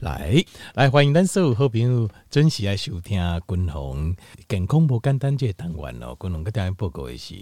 [0.00, 0.42] 来
[0.74, 4.16] 来，欢迎咱所有好朋友准时来收听军红
[4.48, 6.16] 健康不简单这个单元哦。
[6.18, 7.34] 军红跟大家报告的是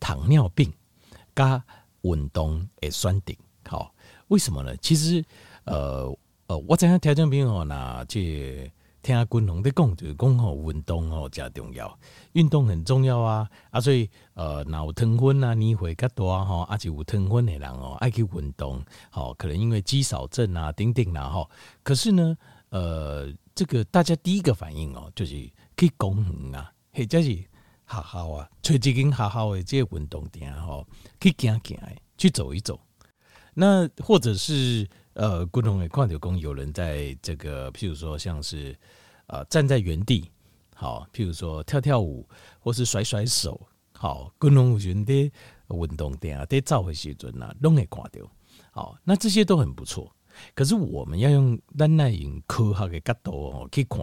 [0.00, 0.72] 糖尿病
[1.34, 1.62] 加
[2.00, 3.34] 运动的选择。
[3.68, 3.94] 好，
[4.28, 4.74] 为什么呢？
[4.78, 5.22] 其实
[5.64, 6.16] 呃
[6.46, 8.70] 呃，我知影听众朋友那这。
[9.06, 11.96] 听下军红在讲，就是讲吼运动吼加重要，
[12.32, 13.80] 运动很重要啊啊！
[13.80, 21.48] 所以呃，若有糖分啊，年岁较大吼，啊就有糖分的人哦，爱去运动，吼，可能因为肌少症啊，等等啦吼。
[21.84, 22.36] 可是呢，
[22.70, 25.34] 呃，这个大家第一个反应哦，就是
[25.76, 27.46] 去公园啊，或者是学
[27.86, 30.84] 校啊，找一间学校的这个运动店吼，
[31.20, 31.78] 去行行，
[32.18, 32.80] 去走一走。
[33.54, 38.76] 那或者是呃，军红会看到讲有人在这个，譬如说像是。
[39.28, 40.30] 呃，站在原地，
[40.72, 42.24] 好，譬如说跳跳舞，
[42.60, 43.60] 或是甩甩手，
[43.90, 45.32] 好，军红有阵的
[45.66, 48.30] 运动店啊，在走的时阵啊，拢会看到，
[48.70, 50.08] 好，那这些都很不错。
[50.54, 54.00] 可是我们要用咱那用科学的角度哦去看，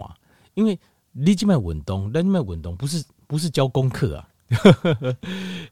[0.52, 0.78] 因为
[1.12, 4.28] 你这边运动，咱这边运动不是不是教功课啊。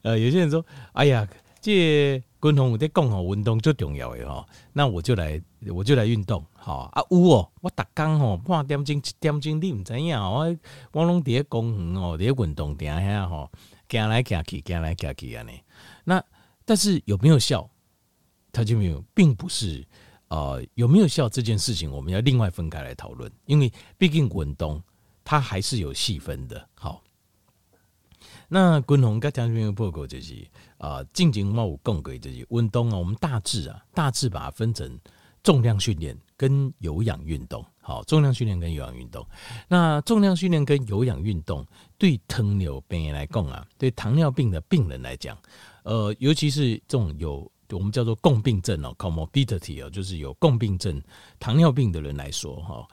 [0.01, 1.29] 呃，有些人说，哎呀，
[1.61, 5.41] 这军红在讲哦，运动最重要的哈，那我就来，
[5.73, 6.45] 我就来运动。
[6.53, 10.53] 好啊，有哦，我逐工吼半点钟、一点钟，你毋知影我
[10.91, 13.49] 我拢伫咧公园哦，伫咧运动点遐吼，
[13.87, 15.61] 行来行去，行来行去安尼。
[16.03, 16.21] 那
[16.65, 17.69] 但是有没有效？
[18.51, 19.83] 他就没有，并不是
[20.27, 24.83] 呃有没有效这件事情，我们要另外分开来讨论，因为毕竟运动
[25.23, 26.69] 它还是有细分的。
[26.75, 27.01] 好，
[28.53, 34.95] 那军红跟听众朋友报告就是啊，进前我有讲过就是运动啊，我们大致啊，大致把它分成
[35.41, 36.15] 重量训练。
[36.35, 39.25] 跟有氧运动，好，重量训练跟有氧运动。
[39.69, 41.65] 那重量训练跟有氧运动，
[41.97, 45.37] 对糖尿病来讲啊，对糖尿病的病人来讲，
[45.83, 51.01] 呃，尤其是这种有我们叫做共病症哦，comorbidity 哦，就是有共病症
[51.39, 52.85] 糖尿病的人来说，哈，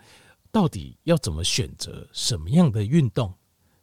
[0.52, 3.34] 到底要怎么选择什么样的运动，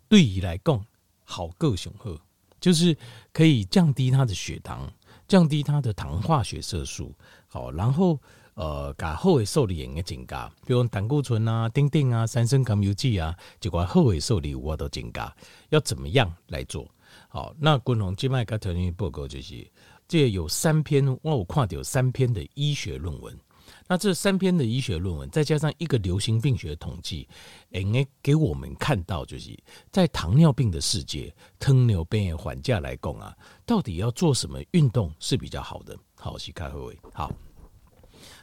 [0.08, 0.82] 对于来讲
[1.30, 2.18] 好够雄厚，
[2.62, 2.96] 就是
[3.34, 4.90] 可以降低他的血糖，
[5.28, 7.14] 降低他的糖化血色素，
[7.48, 8.18] 好，然后。
[8.58, 15.32] 呃，甲好的受理也增加，比如胆固醇啊、丁丁啊、三酸甘油酯啊，这块好的受理我都增加。
[15.70, 16.90] 要怎么样来做？
[17.30, 19.72] 好，那军红今麦个条件报告就是，
[20.08, 23.40] 这有三篇，我有看到有三篇的医学论文。
[23.88, 27.28] 那这三篇的医学论文，再加上一个流行病学统计，
[27.72, 29.58] 诶，给我们看到，就是
[29.92, 35.98] 在糖尿病的世界，糖尿病的患者来供啊，到底要做什么运动是比较好的？
[36.16, 37.32] 好，是开会，好。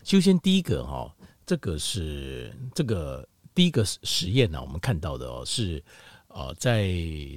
[0.02, 5.82] 首先，第一个哈，这个是这个第一个实验呢，我们看到的哦，是
[6.28, 6.88] 呃，在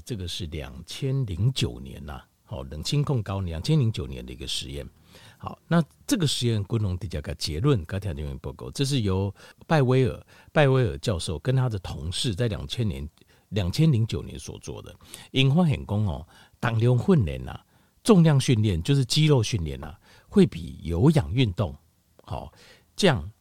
[0.05, 4.87] 这个是两千零九年呐，好，冷清控高两千零九年的一个实验。
[5.37, 9.33] 好，那这个实验共同底下个结论，刚才那份报告，这是由
[9.67, 13.07] 拜威尔拜威尔教授跟他的同事在两千年
[13.49, 14.93] 两千零九年所做的。
[15.31, 16.27] 引发很功哦，
[16.59, 17.59] 当量训练呐，
[18.03, 19.95] 重量训练就是肌肉训练呐，
[20.27, 21.75] 会比有氧运动。
[22.23, 22.51] 好，
[22.95, 23.31] 降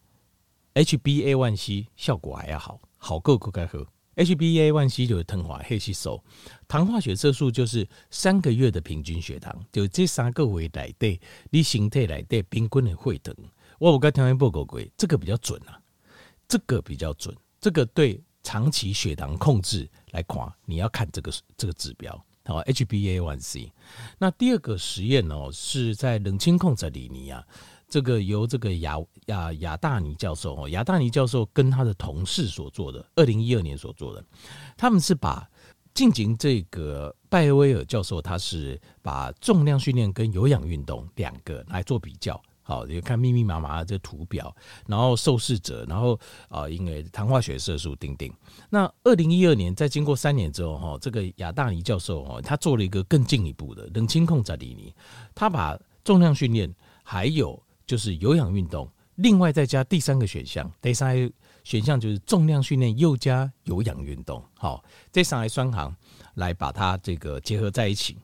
[0.74, 3.86] HbA1c 效果还要好，好够够该喝。
[4.16, 6.22] HbA1c 就是糖化血色素，
[6.66, 13.34] 糖化血色素就是三个月的平均血糖，就这三个月来对你身体来对平均的血糖。
[13.78, 15.78] 我有跟听报告过，这个比较准啊，
[16.49, 22.25] 这个比较准，这个对长期血糖控制来看，你要看这个这个指标。
[22.47, 23.71] 好，HbA1c。
[24.19, 27.44] 那第二个实验哦，是在冷清控制里尼啊。
[27.96, 28.98] 这个由这个亚
[29.28, 34.22] 亚亚大尼教授哦，亚大尼教授跟他的同事所做的，二零一二年所做的，
[34.76, 35.48] 他们是把
[35.94, 44.54] 进行这个拜威尔教授，他是把重量训练跟有氧运动两个来做比较，好，你看密密麻麻的这图表，
[44.86, 46.20] 然后受试者，然后
[46.50, 48.30] 啊，因为糖化血色素定定。
[48.68, 54.94] 那二零一二年，在经过三年之后哈，这个亚大尼教授哦，他做了一个更进一步的冷清控在里尼，
[55.34, 56.70] 他把重量训练
[57.02, 61.32] 还有就是有氧运动，另外再加第三个选项，第三个
[61.62, 65.94] 选项就是重量训练又加有氧运动，好，这三个双行
[66.34, 68.16] 来把它这个结合在一起。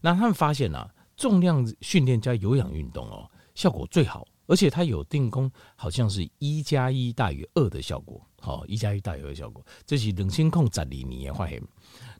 [0.00, 11.62] 那他们发现啊，重量训练加有氧运动哦，效果最好，而且它有定功，好像是一加一大于二的效果，好，一加一大于二效果，这是冷清控十二年的发现。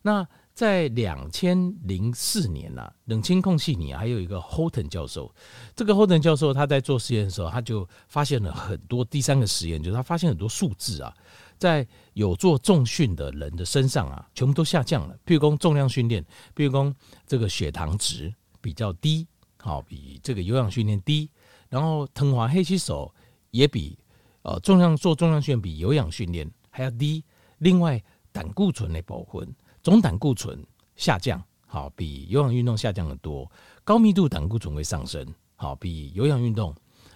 [0.02, 0.26] 那
[0.60, 5.34] 在两千零四年呐，冷清空气里还有一个 Houghton 教授。
[5.74, 11.16] 这个 Houghton 教授他在做实验的时候，他就发现了很多第三个实验，就是他发现很多数字啊，
[11.56, 15.16] 在有做重训的人的身上啊，全部都下降了。
[15.24, 16.22] 譬如说重量训练，
[16.54, 16.94] 譬如说
[17.26, 18.30] 这个血糖值
[18.60, 19.26] 比较低，
[19.56, 21.30] 好，比这个有氧训练低，
[21.70, 23.14] 然后糖化血色素
[23.50, 23.98] 也比
[24.42, 27.24] 呃重量做重量训练比有氧训练还要低。
[27.60, 29.42] 另外，胆固醇的保护，
[29.82, 30.64] 总胆固醇
[30.96, 33.50] 下降，好，比有氧运动下降的多。
[33.84, 36.70] 高密度胆固醇会上升，好，比有氧运动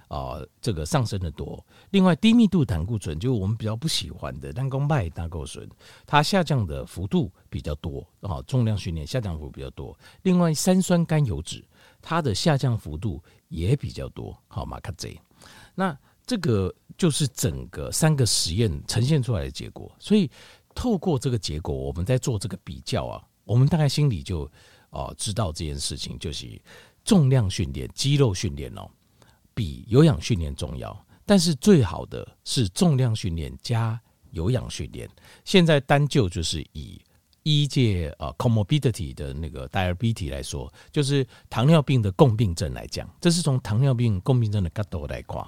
[0.09, 1.65] 啊、呃、这个上升的多。
[1.91, 5.69] 另外，低密度胆固醇就是我们比较不喜欢的，但讲麦胆固醇，
[6.07, 9.97] 它下降的幅度比较多，好，重量训练下降幅度比较多。
[10.23, 11.65] 另外，三酸甘油脂
[12.01, 15.21] 它的下降幅度也比较多，好，马卡贼。
[15.75, 15.97] 那
[16.27, 20.31] 这个就是整个三个实验呈现出来的结果，所以
[20.75, 24.51] 透过这个结果，我们在做这个比较啊，我们大概心里就
[24.91, 26.61] 哦知道这件事情，就是
[27.05, 28.89] 重量训练、肌肉训练哦，
[29.55, 31.07] 比有氧训练重要。
[31.25, 33.99] 但是最好的是重量训练加
[34.33, 35.09] 有氧训练。
[35.45, 37.01] 现在单就就是以
[37.43, 45.47] 一届啊 comorbidity 的那个 diabetes 来说，就是糖尿病的共病症来讲，这是从糖尿病共病症的角度来看。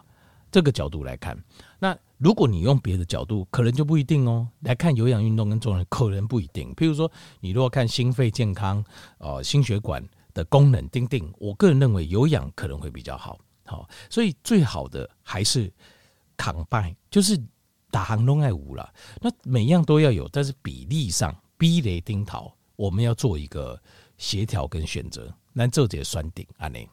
[0.52, 1.36] 这个角度来看，
[1.78, 4.48] 那如果你用别的角度，可能就不一定哦。
[4.60, 6.74] 来看有氧运动跟重量，可能不一定。
[6.74, 7.10] 譬如说，
[7.40, 8.84] 你如果看心肺健康、
[9.18, 10.02] 呃心血管
[10.32, 13.38] 的功能，丁丁，我个人认为有氧可能会比较好。
[13.64, 15.72] 好，所以最好的还是
[16.36, 17.40] 扛拜，就是
[17.90, 18.92] 打行龙爱五了。
[19.20, 23.80] 那每样都要有，但是比例上避雷丁桃，我们要做一个
[24.18, 25.32] 协调跟选择。
[25.52, 26.88] 那这节算顶啊，内。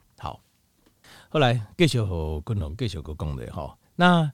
[1.28, 4.30] 后来继续和昆龙继续个讲的哈，那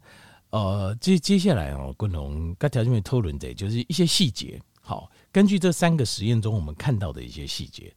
[0.51, 4.61] 呃接接下来哦，昆龙跟条件面讨论的，就是一些细节。
[4.81, 7.95] 好，根据这三个实验中我们看到的一些细节，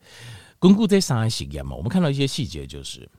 [0.60, 3.10] 巩固这三个实验嘛，我们看到一些细节，就是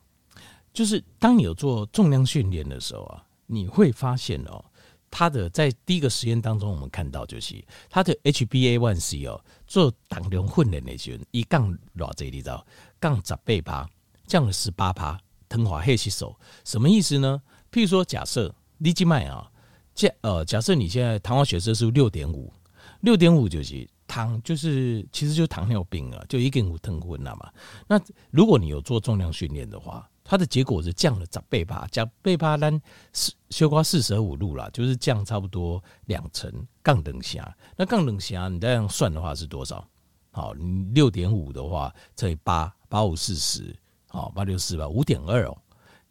[0.73, 4.65] 就是当你有做重量训练的时候啊，你会发现哦，
[5.11, 12.65] 它的在第一个实验当中，我们看到就是它的 HbA1c 哦，做胆量训练的时候，一杠偌济你知道，
[13.01, 13.91] 降十八趴，
[14.27, 15.21] 降了十八趴。
[15.47, 16.35] 腾华黑洗手
[16.65, 17.41] 什么意思呢？
[17.71, 18.53] 譬如说，假设
[18.85, 19.51] 立即卖啊，
[19.95, 22.53] 假呃，假设你现在糖化血色素六点五，
[23.01, 27.51] 六点五就是糖，就是其实就糖尿病啊，就一点五腾昏了嘛。
[27.89, 27.99] 那
[28.31, 32.79] 如果你有做重量训练的话，它的结果是降了十倍吧，降倍吧，单
[33.15, 36.53] 是修瓜四舍五入啦，就是降差不多两成
[36.83, 37.57] 杠等下。
[37.75, 39.83] 那杠等下你这样算的话是多少？
[40.31, 40.53] 好，
[40.93, 43.75] 六点五的话乘以八，八五四十。
[44.09, 45.57] 好，八六四吧，五点二哦，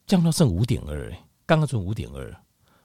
[0.05, 1.09] 降到剩五点二，
[1.45, 2.35] 刚刚从五点二，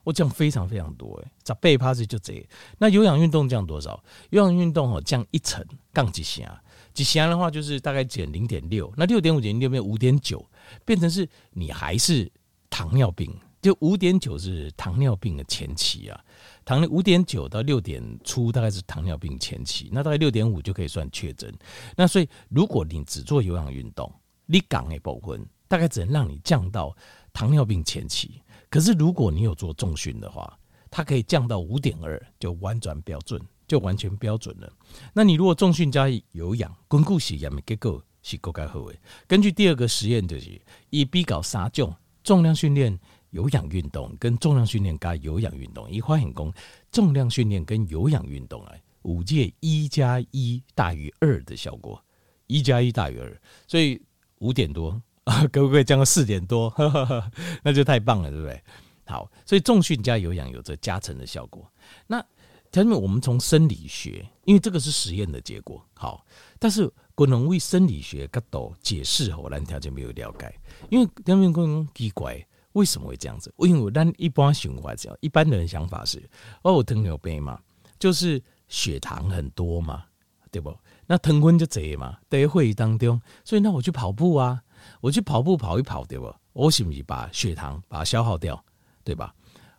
[0.09, 2.43] 我降非常非常多哎，咋背趴子就这？
[2.79, 4.03] 那有氧运动降多少？
[4.31, 5.63] 有氧运动哦，降一层，
[5.93, 6.63] 杠几下，
[6.95, 10.43] 几下的话就是大概减零点六，那六点五减零六变五点九，
[10.87, 12.33] 变成是你还是
[12.71, 16.19] 糖尿病，就五点九是糖尿病的前期啊，
[16.65, 21.55] 糖五点九到六点初大概是糖尿病前期，那大概六点五就可以算确诊。
[21.95, 24.11] 那所以如果你只做有氧运动，
[24.47, 26.97] 你讲的部分大概只能让你降到
[27.31, 30.59] 糖尿病前期，可是如果你有做重训的话，
[30.91, 34.73] 它可以降到五点二，就完全标准，就完全标准了。
[35.13, 38.97] 那你如果重训加有氧，巩固血氧的结构是够该好的。
[39.27, 40.61] 根据第二个实验就是，
[40.91, 42.99] 以比较三种重量训练、
[43.31, 46.53] 有氧运动跟重量训练加有氧运动，一发现讲
[46.91, 52.03] 重量训练跟有氧运动啊，五届一加一大于二的效果，
[52.47, 54.01] 一加一大于二，所以。
[54.41, 56.71] 五点多啊， 可不可以降到四点多？
[56.71, 57.31] 呵呵，
[57.63, 58.63] 那就太棒了，对不对？
[59.07, 61.71] 好，所以重训加有氧有着加成的效果。
[62.07, 62.25] 那
[62.73, 66.25] 前面我们从生理学，因为这个是实验的结果，好，
[66.59, 70.55] 但是可能为生理学角度解释后，咱条件没有了解，
[70.91, 73.53] 因为条件可能奇怪，为什么会这样子？
[73.59, 76.23] 因为咱一般想法这样，一般的人想法是，
[76.63, 77.59] 哦，我糖尿病嘛，
[77.99, 80.05] 就是血糖很多嘛，
[80.51, 80.75] 对不？
[81.07, 84.63] 那糖分就侪嘛，在会议当中，所以那我去跑步啊，
[85.01, 86.35] 我去跑步跑一跑，对不？
[86.53, 88.63] 我是不是把血糖把它消耗掉，
[89.05, 89.35] 对吧？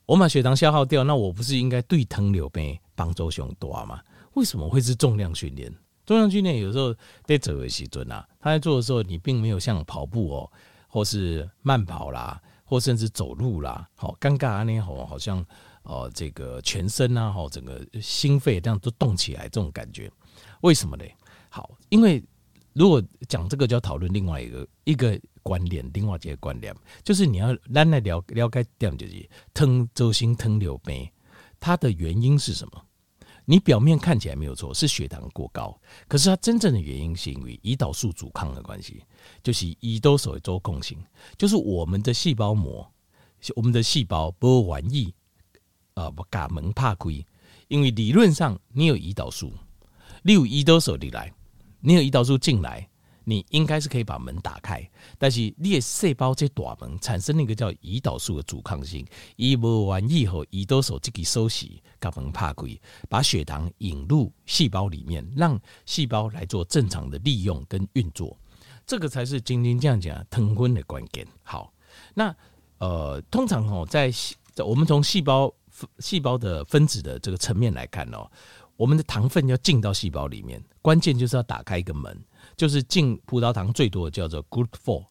[0.06, 4.02] 我把血糖消耗掉，那我不是应该对糖尿病帮助上大吗？
[4.34, 5.72] 为什么会是重量训练？
[6.06, 10.52] 重量训练有时候在做的时阵啊，他在做的时候，你并没有像跑步哦，
[10.88, 15.46] 或是慢跑啦，或甚至走路啦，好尴尬啊，那好，好像
[15.84, 20.12] 哦，这个全身啊，好整个心肺这样都动起来，这种感觉，
[20.62, 21.04] 为什么呢？
[21.50, 22.24] 好，因为
[22.74, 31.10] 如果讲这个，就要讨论另外一个一个观念，另外一个观念就是你要咱来了了解点就是糖周星糖尿病，
[31.60, 32.82] 它的原因是什么？
[33.46, 35.76] 你表面看起来没有错，是血糖过高，
[36.08, 39.04] 可是它真正的原因是因为胰岛素阻抗的关系，
[39.42, 40.98] 就是胰岛素周控性，
[41.36, 42.88] 就是我们的细胞膜，
[43.56, 45.12] 我们的细胞不愿意
[45.96, 47.26] 啊不把门怕亏，
[47.70, 49.52] 因为理论上你有胰岛素，
[50.22, 51.34] 你有胰岛素你来。
[51.82, 52.88] 你有胰岛素进来，
[53.24, 59.06] 你应该是可以把门打开，但是你的细胞这大门产生那个叫胰岛素的阻抗性，
[59.36, 68.38] 一摸完以后，胰岛素自己收起，把门怕鬼，把血糖引入细胞里面，让细胞来做正常的利用跟运作，
[68.86, 71.26] 这个才是晶晶这样讲糖分的关键。
[71.44, 71.72] 好，
[72.14, 72.36] 那
[72.80, 74.12] 呃，通常哦，在
[74.66, 75.54] 我们从细胞
[76.00, 78.30] 细胞的分子的这个层面来看哦，
[78.76, 82.18] 我们的糖分要进到细胞里面，关键就是要打开一个门。
[82.56, 85.06] 就是进葡萄糖最多的叫做 GLUT4，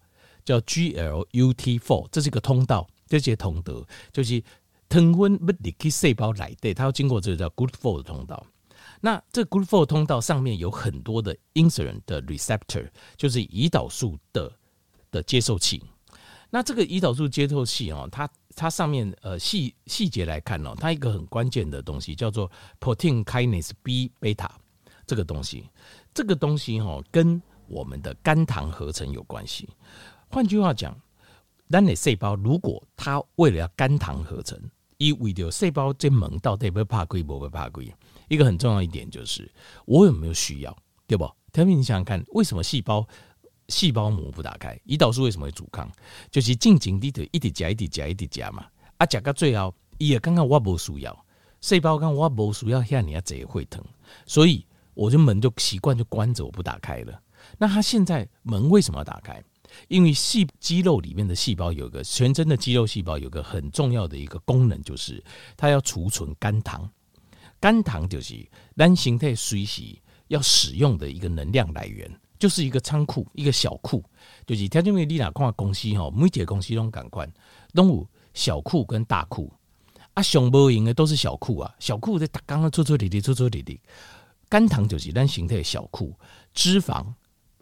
[0.45, 4.43] 叫 GLUT4，这是一个通道，这些通德就是
[4.89, 8.47] 糖分不离开细胞来对，它要经过这个叫 GLUT4 的通道。
[9.01, 14.53] 那这 GLUT4 通道上面有很多的 insulin 的 receptor，就是胰岛素的
[15.11, 15.83] 的接受器。
[16.51, 24.51] 那这个胰岛素接受器哦，它它上面呃细细节来看哦，它一个很关键的东西叫做 protein kinase B beta
[25.09, 25.65] 这个东西。
[26.15, 29.69] 这个东西哈，跟我们的肝糖合成有关系。
[30.29, 30.95] 换句话讲，
[31.71, 34.61] 咱的细胞如果它为了要肝糖合成，
[34.97, 37.93] 以为了细胞这门到底不怕亏不怕亏？
[38.29, 39.51] 一个很重要一点就是，
[39.87, 41.25] 我有没有需要，对不？
[41.53, 43.07] 特别你想想看，为什么细胞
[43.69, 44.79] 细胞膜不打开？
[44.87, 45.91] 胰岛素为什么会阻抗？
[46.31, 48.67] 就是静静地的一直加，一直加，一直加嘛。
[48.97, 51.25] 啊，加到最后，伊也刚刚我不需要，
[51.61, 53.85] 细胞刚我不需要，遐你啊这会疼，
[54.27, 54.67] 所以。
[54.99, 57.23] 我就门就习惯就关着，我不打开了。
[57.57, 59.41] 那它现在门为什么要打开？
[59.87, 65.23] 因为细肌肉里面的细胞有个全身的肌肉细胞有个很重要的一个功能，就是
[65.57, 66.91] 它要储存肝糖。
[67.61, 68.35] 肝糖就是
[68.77, 69.83] 单形态随时
[70.27, 74.03] 要使用的一个能量来源，就是一个仓库，一个小库。
[74.47, 77.25] 就是条件为你哪看公司哈，每个公司都赶快
[77.73, 79.53] 都有小库跟大库
[80.15, 83.81] 啊，上无用的都是小库啊，小库在打刚刚搓搓里里搓搓里里。
[84.49, 86.15] 肝糖就是单形态的小库，
[86.55, 87.05] 脂肪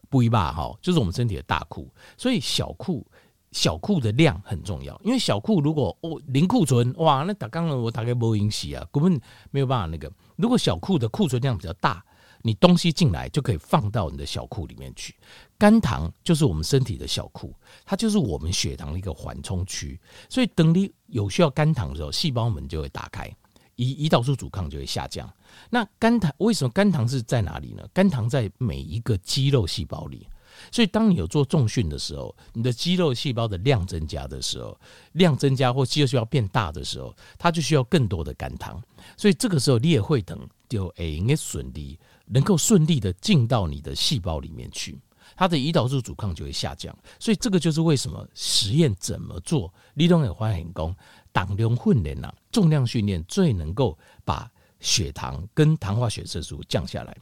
[0.08, 3.06] 不一吧哈，就是我们身体的大库，所以小库
[3.52, 5.00] 小库的量很重要。
[5.04, 10.12] 因为小库如果哦零库存哇，那打刚了我大概不引起啊，根本没有办法那个。
[10.36, 12.04] 如果小库的库存量比较大，
[12.42, 15.16] 你东西进来就可以放到你的小库里面去。
[15.58, 17.52] 肝糖就是我们身体的小库，
[17.84, 19.98] 它就是我们血糖的一个缓冲区。
[20.28, 23.34] 所以等你有需要肝糖的时候，细胞门就会打开。
[23.76, 25.32] 胰胰岛素阻抗就会下降。
[25.70, 27.86] 那肝糖为什么肝糖是在哪里呢？
[27.92, 30.26] 肝糖在每一个肌肉细胞里。
[30.72, 34.78] 所以当你有做重训的时候，你的肌肉细胞的量增加的时候，
[35.12, 38.82] 量增加或肌肉细胞变大的时候，它就需要更多的肝糖。
[39.18, 44.98] 所以这个时候你也会等就诶应该顺利，能够顺利的进到你的细胞里面去，
[45.36, 46.96] 它的胰岛素阻抗就会下降。
[47.20, 50.96] 所以这个就是为什么实验怎么做，你都会发现功。
[51.32, 57.14] 当量训练呐，重量训练最能够把血糖跟糖化血色素降下来。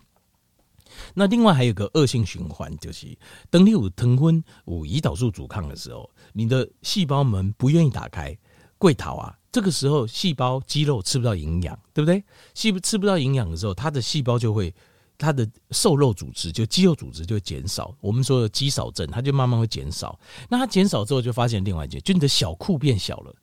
[1.13, 3.19] 那另外还有个恶性循环，就是
[3.51, 8.39] 等你有糖分、有胰岛素阻抗的时候，你的细胞门不愿意打开，
[8.79, 9.37] 跪逃啊！
[9.51, 12.23] 这个时候细胞肌肉吃不到营养，对不对？
[12.55, 14.73] 细吃不到营养的时候，它的细胞就会，
[15.19, 17.93] 它的瘦肉组织就肌肉组织就会减少。
[18.01, 20.17] 我们说的肌少症，它就慢慢会减少。
[20.49, 23.35] 那它减少之后，就发现另外一件，就你的小库变小了。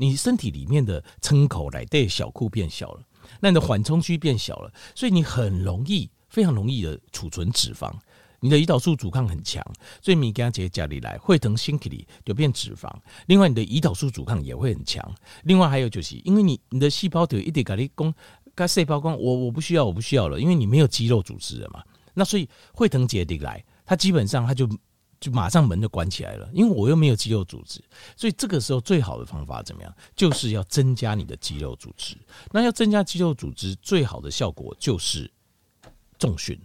[0.00, 3.02] 你身体里面的撑口来对小库变小了，
[3.38, 7.92] 那你的缓冲区变小了，所以你很容易，非常容易的储存脂肪。
[8.40, 9.62] 你的胰岛素阻抗很强，
[10.00, 12.90] 所以你给它接家里来会疼心体里就变脂肪。
[13.26, 15.14] 另外，你的胰岛素阻抗也会很强。
[15.42, 18.14] 另外还有就是，因为你你的细胞就一点咖喱供，
[18.54, 21.84] 跟细胞光我我不需要我不需要了，因为你没有肌肉组织了嘛。
[22.14, 24.66] 那所以会疼杰里来，它基本上它就。
[25.20, 27.78] 就马上门就关起来了，因为我又没有肌肉组织，
[28.16, 29.94] 所以这个时候最好的方法怎么样？
[30.16, 32.16] 就是要增加你的肌肉组织。
[32.50, 35.30] 那要增加肌肉组织，最好的效果就是
[36.18, 36.58] 重训，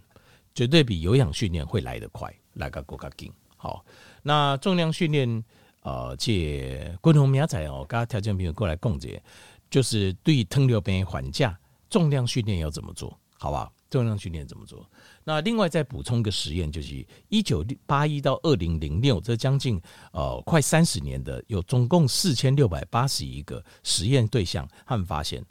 [0.54, 3.30] 绝对比有氧训练会来得快，来个更加紧。
[3.56, 3.84] 好，
[4.22, 5.44] 那重量训练，
[5.82, 9.22] 呃，借共同明仔哦，刚刚条件朋友过来共解，
[9.68, 11.54] 就是对糖尿病缓解，
[11.90, 13.18] 重量训练要怎么做？
[13.38, 14.88] 好不好，重量训练怎么做？
[15.24, 19.80] 那另外再补充一个实验，就是一九八一到二零零六，这将近
[20.12, 25.44] 呃快三十年的，有总共四千六百八十一个实验对象，他们发现，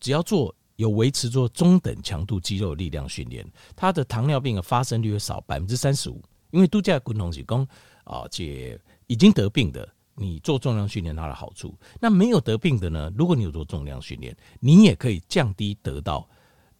[0.00, 3.44] 只要做有维持做中等强度肌肉力量训练，
[3.74, 6.22] 他的糖尿病的发生率会少百分之三十五。
[6.50, 7.66] 因为度假共同提供
[8.04, 11.76] 啊，这已经得病的，你做重量训练它的好处。
[12.00, 13.12] 那没有得病的呢？
[13.16, 16.26] 如果你有做重量训练，你也可以降低得到。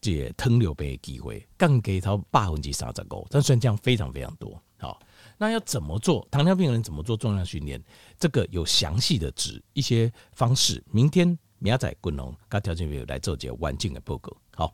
[0.01, 4.61] 这吞流杯的机会降低到百分之三十五，但算这样非常非常多。
[4.77, 4.99] 好，
[5.37, 6.27] 那要怎么做？
[6.31, 7.83] 糖尿病人怎么做重量训练？
[8.17, 10.83] 这个有详细的指一些方式。
[10.91, 14.35] 明天明仔滚龙，跟条件朋友来做這完整的报告。
[14.55, 14.73] 好。